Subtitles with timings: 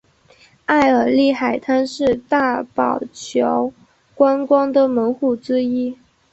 [0.65, 3.71] 埃尔利海滩是大堡礁
[4.15, 5.95] 观光的门户之一。